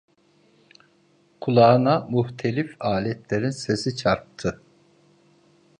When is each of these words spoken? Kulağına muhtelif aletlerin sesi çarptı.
Kulağına 1.41 2.07
muhtelif 2.09 2.75
aletlerin 2.79 3.49
sesi 3.49 3.95
çarptı. 3.97 4.61